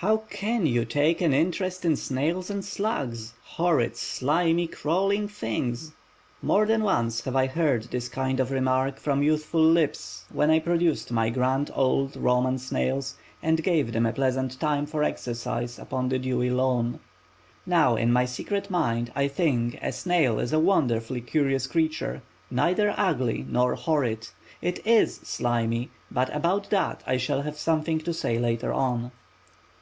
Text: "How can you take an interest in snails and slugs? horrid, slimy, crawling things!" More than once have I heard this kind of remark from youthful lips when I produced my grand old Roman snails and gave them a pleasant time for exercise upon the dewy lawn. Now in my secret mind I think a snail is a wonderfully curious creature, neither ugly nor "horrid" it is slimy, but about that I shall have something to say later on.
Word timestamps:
"How 0.00 0.18
can 0.18 0.64
you 0.64 0.84
take 0.84 1.20
an 1.20 1.34
interest 1.34 1.84
in 1.84 1.96
snails 1.96 2.50
and 2.50 2.64
slugs? 2.64 3.34
horrid, 3.42 3.96
slimy, 3.96 4.68
crawling 4.68 5.26
things!" 5.26 5.90
More 6.40 6.66
than 6.66 6.84
once 6.84 7.22
have 7.24 7.34
I 7.34 7.46
heard 7.48 7.82
this 7.90 8.08
kind 8.08 8.38
of 8.38 8.52
remark 8.52 9.00
from 9.00 9.24
youthful 9.24 9.60
lips 9.64 10.24
when 10.32 10.50
I 10.52 10.60
produced 10.60 11.10
my 11.10 11.30
grand 11.30 11.72
old 11.74 12.14
Roman 12.16 12.58
snails 12.58 13.16
and 13.42 13.60
gave 13.64 13.90
them 13.90 14.06
a 14.06 14.12
pleasant 14.12 14.60
time 14.60 14.86
for 14.86 15.02
exercise 15.02 15.80
upon 15.80 16.08
the 16.10 16.20
dewy 16.20 16.48
lawn. 16.50 17.00
Now 17.66 17.96
in 17.96 18.12
my 18.12 18.24
secret 18.24 18.70
mind 18.70 19.10
I 19.16 19.26
think 19.26 19.80
a 19.82 19.90
snail 19.90 20.38
is 20.38 20.52
a 20.52 20.60
wonderfully 20.60 21.22
curious 21.22 21.66
creature, 21.66 22.22
neither 22.52 22.94
ugly 22.96 23.44
nor 23.48 23.74
"horrid" 23.74 24.28
it 24.62 24.78
is 24.86 25.16
slimy, 25.24 25.90
but 26.08 26.32
about 26.32 26.70
that 26.70 27.02
I 27.04 27.16
shall 27.16 27.42
have 27.42 27.58
something 27.58 27.98
to 28.02 28.14
say 28.14 28.38
later 28.38 28.72
on. 28.72 29.10